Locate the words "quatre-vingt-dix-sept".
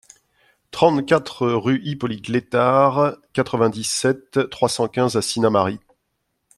3.33-4.49